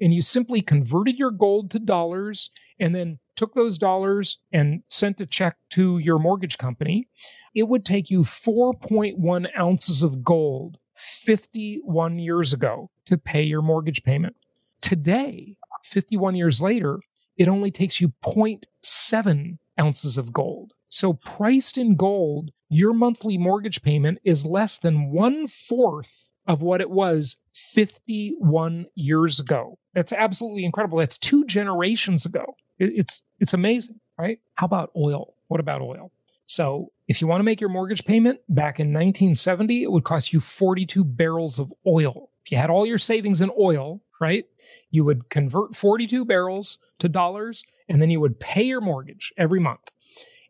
[0.00, 5.20] and you simply converted your gold to dollars and then took those dollars and sent
[5.20, 7.08] a check to your mortgage company,
[7.54, 14.02] it would take you 4.1 ounces of gold 51 years ago to pay your mortgage
[14.02, 14.36] payment.
[14.80, 17.00] Today, 51 years later,
[17.36, 20.72] it only takes you 0.7 ounces of gold.
[20.88, 26.80] So, priced in gold, your monthly mortgage payment is less than one fourth of what
[26.80, 29.78] it was 51 years ago.
[29.94, 30.98] That's absolutely incredible.
[30.98, 32.54] That's two generations ago.
[32.92, 34.38] It's it's amazing, right?
[34.54, 35.34] How about oil?
[35.48, 36.10] What about oil?
[36.46, 40.32] So, if you want to make your mortgage payment back in 1970, it would cost
[40.32, 42.30] you 42 barrels of oil.
[42.44, 44.44] If you had all your savings in oil, right?
[44.90, 49.60] You would convert 42 barrels to dollars and then you would pay your mortgage every
[49.60, 49.90] month.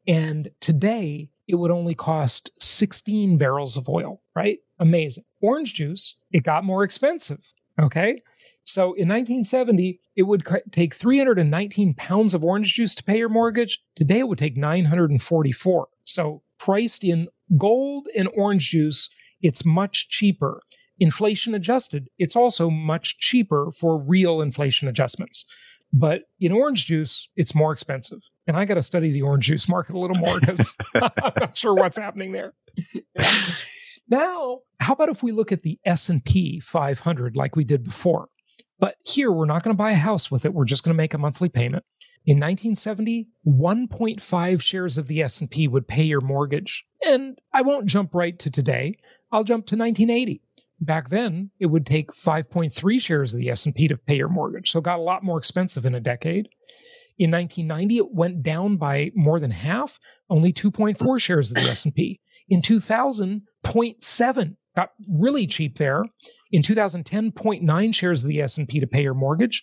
[0.07, 4.59] And today, it would only cost 16 barrels of oil, right?
[4.79, 5.25] Amazing.
[5.41, 7.53] Orange juice, it got more expensive.
[7.81, 8.23] Okay.
[8.65, 13.81] So in 1970, it would take 319 pounds of orange juice to pay your mortgage.
[13.95, 15.89] Today, it would take 944.
[16.05, 19.11] So priced in gold and orange juice,
[19.43, 20.63] it's much cheaper.
[20.99, 25.45] Inflation adjusted, it's also much cheaper for real inflation adjustments.
[25.93, 28.21] But in orange juice, it's more expensive.
[28.47, 31.57] And I got to study the orange juice market a little more because I'm not
[31.57, 32.55] sure what's happening there.
[34.09, 38.29] now, how about if we look at the S&P 500 like we did before?
[38.79, 40.53] But here we're not going to buy a house with it.
[40.53, 41.85] We're just going to make a monthly payment.
[42.27, 46.85] In 1970, 1.5 shares of the S&P would pay your mortgage.
[47.07, 48.99] And I won't jump right to today.
[49.31, 50.41] I'll jump to 1980
[50.81, 54.71] back then it would take 5.3 shares of the S&P to pay your mortgage.
[54.71, 56.49] So it got a lot more expensive in a decade.
[57.19, 62.21] In 1990 it went down by more than half, only 2.4 shares of the S&P.
[62.49, 66.05] In 2000, 0.7 got really cheap there.
[66.51, 69.63] In 2010, 0.9 shares of the S&P to pay your mortgage,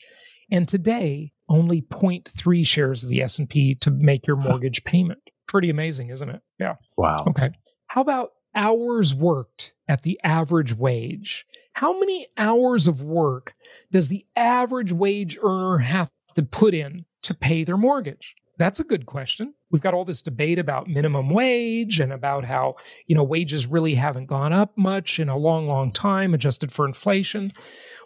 [0.50, 5.20] and today only 0.3 shares of the S&P to make your mortgage payment.
[5.48, 6.42] Pretty amazing, isn't it?
[6.60, 6.76] Yeah.
[6.98, 7.26] Wow.
[7.28, 7.52] Okay.
[7.88, 11.46] How about hours worked at the average wage.
[11.74, 13.56] How many hours of work
[13.92, 18.36] does the average wage earner have to put in to pay their mortgage?
[18.58, 19.54] That's a good question.
[19.72, 22.76] We've got all this debate about minimum wage and about how,
[23.08, 26.86] you know, wages really haven't gone up much in a long, long time, adjusted for
[26.86, 27.52] inflation.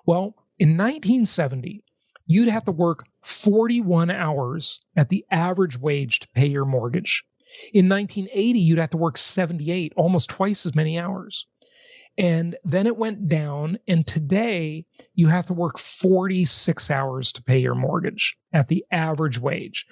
[0.05, 1.83] Well, in 1970,
[2.27, 7.23] you'd have to work 41 hours at the average wage to pay your mortgage.
[7.73, 11.45] In 1980, you'd have to work 78, almost twice as many hours.
[12.17, 13.77] And then it went down.
[13.87, 19.39] And today you have to work 46 hours to pay your mortgage at the average
[19.39, 19.85] wage.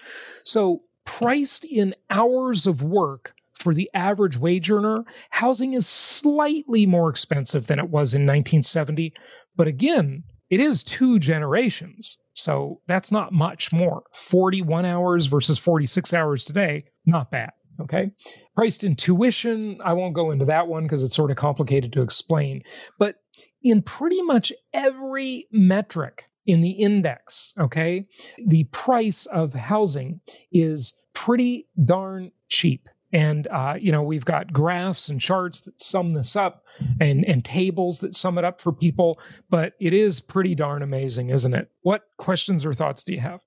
[0.43, 7.09] So, priced in hours of work for the average wage earner, housing is slightly more
[7.09, 9.13] expensive than it was in 1970.
[9.55, 12.17] But again, it is two generations.
[12.33, 14.03] So that's not much more.
[14.13, 17.51] 41 hours versus 46 hours today, not bad.
[17.81, 18.11] Okay.
[18.55, 22.01] Priced in tuition, I won't go into that one because it's sort of complicated to
[22.01, 22.61] explain.
[22.99, 23.15] But
[23.63, 28.05] in pretty much every metric in the index, okay,
[28.45, 30.19] the price of housing
[30.51, 32.89] is pretty darn cheap.
[33.11, 36.65] And uh, you know we've got graphs and charts that sum this up,
[36.99, 39.19] and and tables that sum it up for people.
[39.51, 41.69] But it is pretty darn amazing, isn't it?
[41.83, 43.43] What questions or thoughts do you have?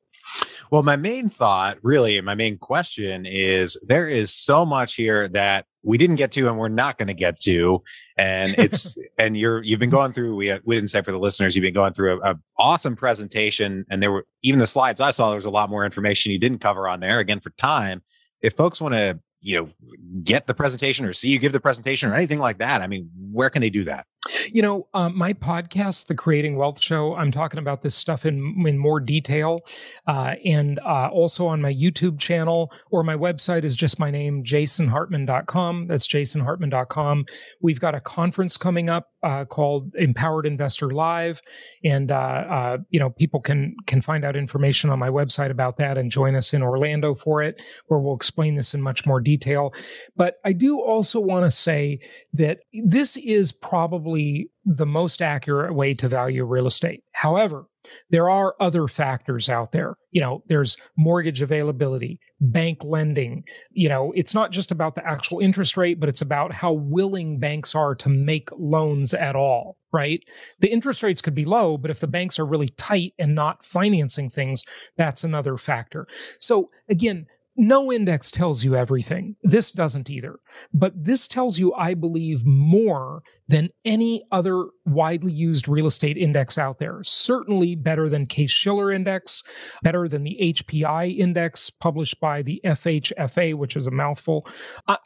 [0.70, 5.66] Well, my main thought, really, my main question is there is so much here that
[5.86, 7.82] we didn't get to and we're not going to get to
[8.18, 11.18] and it's and you're you've been going through we uh, we didn't say for the
[11.18, 14.98] listeners you've been going through a, a, awesome presentation and there were even the slides
[14.98, 17.20] i saw there was a lot more information you didn't cover on there.
[17.20, 18.02] Again for time
[18.42, 19.90] if folks want to you know
[20.24, 23.08] get the presentation or see you give the presentation or anything like that i mean
[23.30, 24.06] where can they do that
[24.52, 28.64] you know, um, my podcast, The Creating Wealth Show, I'm talking about this stuff in,
[28.66, 29.60] in more detail.
[30.06, 34.44] Uh, and uh, also on my YouTube channel or my website is just my name,
[34.44, 35.86] jasonhartman.com.
[35.86, 37.26] That's jasonhartman.com.
[37.60, 41.42] We've got a conference coming up uh, called Empowered Investor Live.
[41.84, 45.78] And, uh, uh, you know, people can, can find out information on my website about
[45.78, 49.20] that and join us in Orlando for it, where we'll explain this in much more
[49.20, 49.74] detail.
[50.16, 52.00] But I do also want to say
[52.34, 57.02] that this is probably probably the most accurate way to value real estate.
[57.12, 57.66] However,
[58.10, 59.96] there are other factors out there.
[60.10, 63.44] You know, there's mortgage availability, bank lending.
[63.70, 67.38] You know, it's not just about the actual interest rate, but it's about how willing
[67.38, 70.20] banks are to make loans at all, right?
[70.58, 73.64] The interest rates could be low, but if the banks are really tight and not
[73.64, 74.64] financing things,
[74.96, 76.08] that's another factor.
[76.40, 77.26] So again,
[77.56, 79.36] no index tells you everything.
[79.42, 80.38] This doesn't either.
[80.72, 86.58] But this tells you, I believe, more than any other widely used real estate index
[86.58, 87.02] out there.
[87.02, 89.42] Certainly better than Case Shiller Index,
[89.82, 94.46] better than the HPI Index published by the FHFA, which is a mouthful.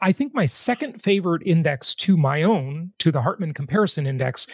[0.03, 4.46] I think my second favorite index to my own, to the Hartman Comparison Index,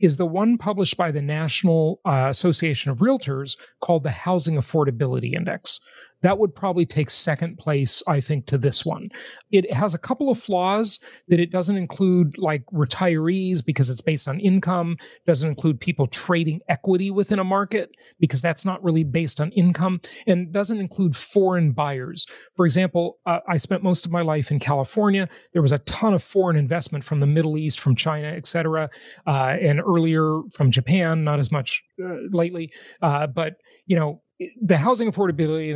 [0.00, 5.34] is the one published by the National uh, Association of Realtors called the Housing Affordability
[5.34, 5.80] Index
[6.24, 9.10] that would probably take second place, I think, to this one.
[9.52, 10.98] It has a couple of flaws
[11.28, 14.96] that it doesn't include like retirees because it's based on income,
[15.26, 20.00] doesn't include people trading equity within a market because that's not really based on income,
[20.26, 22.26] and doesn't include foreign buyers.
[22.56, 25.28] For example, uh, I spent most of my life in California.
[25.52, 28.88] There was a ton of foreign investment from the Middle East, from China, et cetera,
[29.26, 32.72] uh, and earlier from Japan, not as much uh, lately.
[33.02, 33.56] Uh, but,
[33.86, 34.22] you know,
[34.60, 35.70] the housing affordability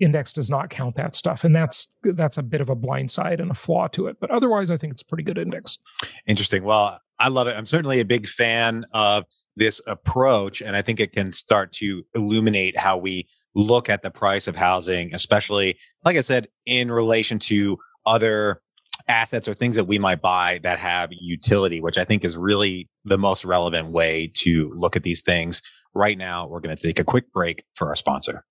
[0.00, 3.40] index, does not count that stuff and that's that's a bit of a blind side
[3.40, 5.78] and a flaw to it but otherwise i think it's a pretty good index.
[6.26, 6.64] Interesting.
[6.64, 7.56] Well i love it.
[7.56, 9.24] I'm certainly a big fan of
[9.56, 14.10] this approach and i think it can start to illuminate how we look at the
[14.10, 18.62] price of housing especially like i said in relation to other
[19.08, 22.88] assets or things that we might buy that have utility which i think is really
[23.04, 25.60] the most relevant way to look at these things
[25.94, 28.44] Right now, we're going to take a quick break for our sponsor.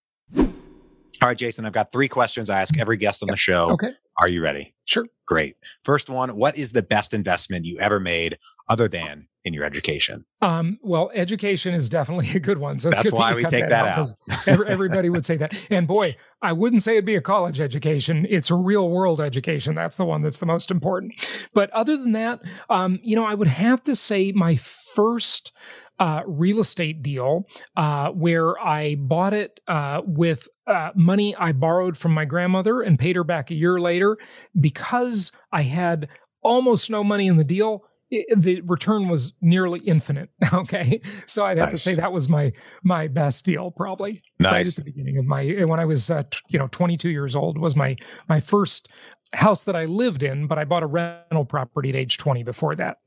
[1.21, 3.71] All right, Jason, I've got three questions I ask every guest on the show.
[3.71, 3.91] Okay.
[4.19, 4.73] Are you ready?
[4.85, 5.05] Sure.
[5.25, 5.57] Great.
[5.83, 8.37] First one What is the best investment you ever made
[8.69, 10.25] other than in your education?
[10.41, 12.79] Um, well, education is definitely a good one.
[12.79, 14.07] So that's why we take that, out.
[14.47, 14.67] out.
[14.67, 15.53] everybody would say that.
[15.69, 18.25] And boy, I wouldn't say it'd be a college education.
[18.29, 19.75] It's a real world education.
[19.75, 21.49] That's the one that's the most important.
[21.53, 25.51] But other than that, um, you know, I would have to say my first
[25.99, 27.45] uh, real estate deal
[27.75, 32.97] uh, where I bought it uh, with uh, money I borrowed from my grandmother and
[32.97, 34.17] paid her back a year later
[34.57, 36.07] because I had
[36.41, 40.29] almost no money in the deal the return was nearly infinite.
[40.51, 41.83] Okay, so I'd have nice.
[41.83, 42.51] to say that was my
[42.83, 44.23] my best deal, probably.
[44.39, 44.51] Nice.
[44.51, 47.35] Right at the beginning of my when I was uh, t- you know 22 years
[47.35, 47.95] old was my
[48.27, 48.89] my first
[49.33, 52.75] house that I lived in, but I bought a rental property at age 20 before
[52.75, 52.97] that.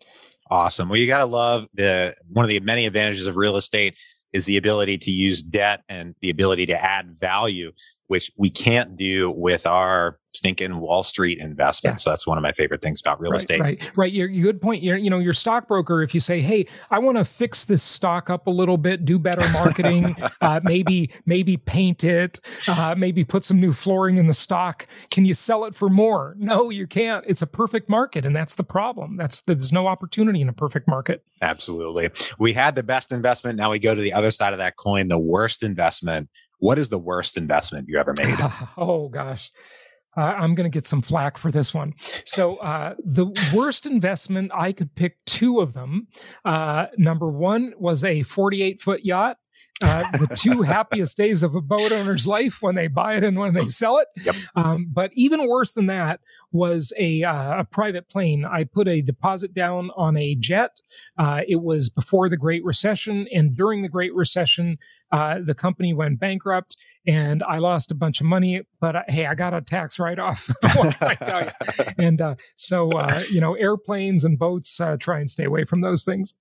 [0.51, 0.89] Awesome.
[0.89, 3.95] Well, you got to love the one of the many advantages of real estate
[4.33, 7.73] is the ability to use debt and the ability to add value,
[8.07, 11.95] which we can't do with our stinking Wall Street investment.
[11.95, 11.99] Yeah.
[11.99, 13.61] So that's one of my favorite things about real right, estate.
[13.61, 14.13] Right, right.
[14.13, 14.83] You're, good point.
[14.83, 18.31] You're, you know, your stockbroker, if you say, "Hey, I want to fix this stock
[18.31, 23.45] up a little bit, do better marketing, uh, maybe maybe paint it, uh, maybe put
[23.45, 24.87] some new flooring in the stock.
[25.11, 27.25] Can you sell it for more?" No, you can't.
[27.29, 29.17] It's a perfect market, and that's the problem.
[29.17, 31.23] That's there's no opportunity in a perfect market.
[31.43, 32.11] Absolutely.
[32.39, 33.57] We had the best investment.
[33.57, 36.29] Now we go to the other side of that coin, the worst investment.
[36.59, 38.39] What is the worst investment you ever made?
[38.77, 39.51] oh gosh.
[40.17, 41.95] Uh, I'm going to get some flack for this one.
[42.25, 46.09] So, uh, the worst investment, I could pick two of them.
[46.45, 49.39] Uh, number one was a 48 foot yacht,
[49.83, 53.37] uh, the two happiest days of a boat owner's life when they buy it and
[53.37, 54.09] when they sell it.
[54.25, 54.35] Yep.
[54.55, 56.21] Um, but even worse than that
[56.53, 58.45] was a, uh, a private plane.
[58.45, 60.81] I put a deposit down on a jet.
[61.19, 64.79] Uh, it was before the Great Recession, and during the Great Recession,
[65.11, 68.63] uh, the company went bankrupt, and I lost a bunch of money.
[68.81, 70.49] But uh, hey, I got a tax write off.
[70.77, 71.51] what can I tell you?
[71.99, 72.91] And uh, so
[73.31, 76.35] you know, airplanes and boats try and stay away from those things.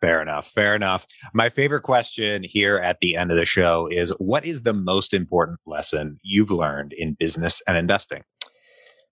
[0.00, 0.48] Fair enough.
[0.48, 1.06] Fair enough.
[1.32, 5.14] My favorite question here at the end of the show is what is the most
[5.14, 8.22] important lesson you've learned in business and investing?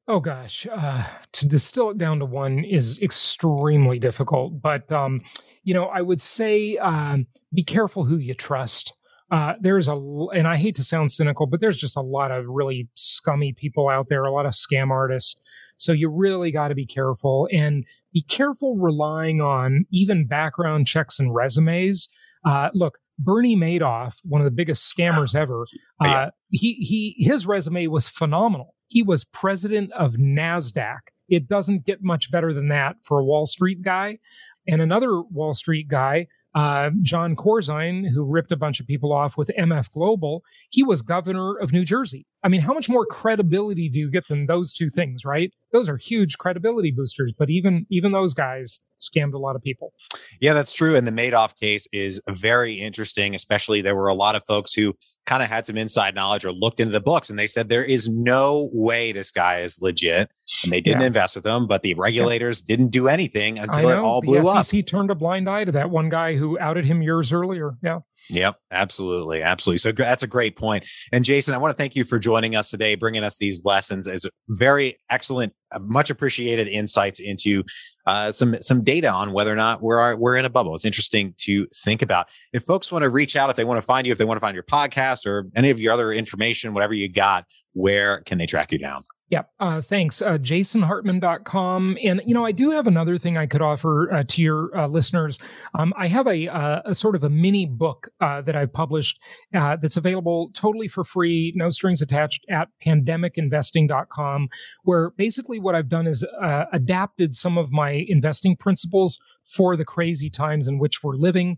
[0.07, 4.61] Oh gosh, uh, to distill it down to one is extremely difficult.
[4.61, 5.23] But um,
[5.63, 8.93] you know, I would say um, be careful who you trust.
[9.31, 12.45] Uh, there's a, and I hate to sound cynical, but there's just a lot of
[12.47, 15.41] really scummy people out there, a lot of scam artists
[15.77, 21.19] so you really got to be careful and be careful relying on even background checks
[21.19, 22.09] and resumes.
[22.47, 25.65] Uh, look, Bernie Madoff, one of the biggest scammers ever,
[26.03, 28.75] oh, uh, he he his resume was phenomenal.
[28.89, 30.99] He was president of Nasdaq.
[31.29, 34.19] It doesn't get much better than that for a Wall Street guy.
[34.67, 39.37] And another Wall Street guy uh, Jon Corzine, who ripped a bunch of people off
[39.37, 42.27] with MF Global, he was governor of New Jersey.
[42.45, 45.51] I mean, how much more credibility do you get than those two things, right?
[45.73, 49.93] Those are huge credibility boosters, but even even those guys scammed a lot of people.
[50.41, 50.95] Yeah, that's true.
[50.95, 54.95] And the Madoff case is very interesting, especially there were a lot of folks who
[55.27, 57.85] kind of had some inside knowledge or looked into the books and they said there
[57.85, 60.31] is no way this guy is legit
[60.63, 61.07] and they didn't yeah.
[61.07, 62.77] invest with him but the regulators yeah.
[62.77, 65.73] didn't do anything until it all blew the up He turned a blind eye to
[65.73, 70.27] that one guy who outed him years earlier yeah yep absolutely absolutely so that's a
[70.27, 70.83] great point.
[70.85, 73.65] point and jason i want to thank you for joining us today bringing us these
[73.65, 77.63] lessons as very excellent uh, much appreciated insights into
[78.07, 80.75] uh, some some data on whether or not we're we're in a bubble.
[80.75, 82.27] It's interesting to think about.
[82.53, 84.37] If folks want to reach out, if they want to find you, if they want
[84.37, 88.39] to find your podcast or any of your other information, whatever you got, where can
[88.39, 89.05] they track you down?
[89.31, 90.21] Yeah, uh, thanks.
[90.21, 91.97] Uh, JasonHartman.com.
[92.05, 94.87] And, you know, I do have another thing I could offer uh, to your uh,
[94.87, 95.39] listeners.
[95.79, 99.19] Um, I have a, uh, a, sort of a mini book uh, that I've published
[99.55, 104.49] uh, that's available totally for free, no strings attached at pandemicinvesting.com,
[104.83, 106.25] where basically what I've done is
[106.73, 109.19] adapted some of my investing principles
[109.57, 111.57] for the crazy times in which we're living,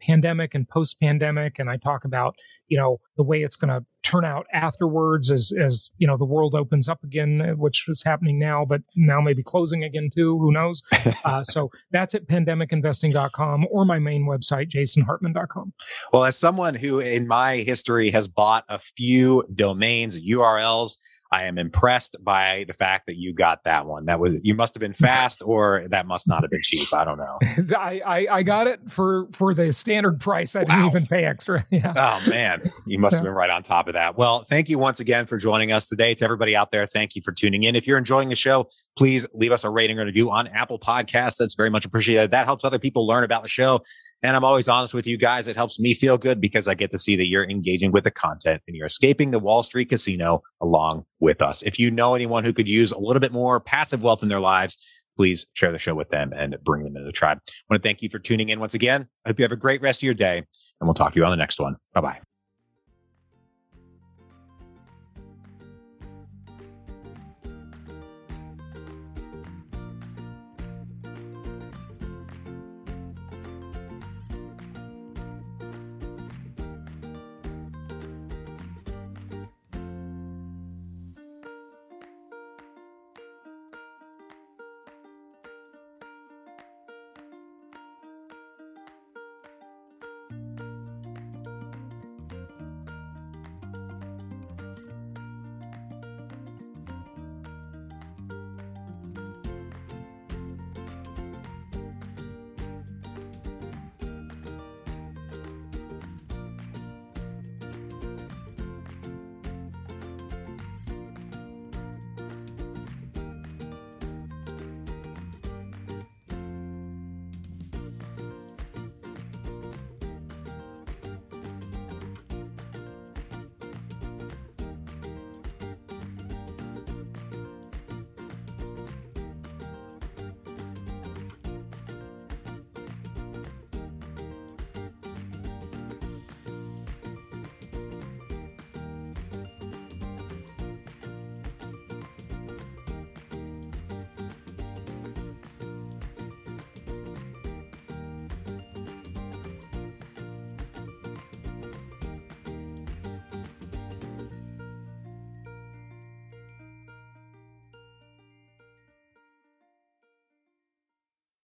[0.00, 1.58] pandemic and post pandemic.
[1.58, 2.36] And I talk about,
[2.68, 6.24] you know, the way it's going to turn out afterwards as as you know the
[6.24, 10.38] world opens up again uh, which is happening now but now maybe closing again too
[10.38, 10.82] who knows?
[11.24, 15.72] Uh, so that's at pandemicinvesting.com or my main website jasonhartman.com
[16.12, 20.96] well as someone who in my history has bought a few domains urls
[21.32, 24.06] I am impressed by the fact that you got that one.
[24.06, 26.92] That was you must have been fast, or that must not have been cheap.
[26.92, 27.38] I don't know.
[27.76, 30.56] I, I, I got it for for the standard price.
[30.56, 30.64] I wow.
[30.64, 31.64] didn't even pay extra.
[31.70, 31.92] Yeah.
[31.96, 34.18] Oh man, you must have been right on top of that.
[34.18, 36.14] Well, thank you once again for joining us today.
[36.14, 37.76] To everybody out there, thank you for tuning in.
[37.76, 38.68] If you're enjoying the show,
[38.98, 41.36] please leave us a rating or review on Apple Podcasts.
[41.38, 42.32] That's very much appreciated.
[42.32, 43.82] That helps other people learn about the show
[44.22, 45.48] and I'm always honest with you guys.
[45.48, 48.10] It helps me feel good because I get to see that you're engaging with the
[48.10, 51.62] content and you're escaping the Wall Street casino along with us.
[51.62, 54.40] If you know anyone who could use a little bit more passive wealth in their
[54.40, 54.76] lives,
[55.16, 57.38] please share the show with them and bring them into the tribe.
[57.46, 59.06] I want to thank you for tuning in once again.
[59.24, 60.46] I hope you have a great rest of your day and
[60.88, 61.76] we'll talk to you on the next one.
[61.92, 62.29] Bye bye.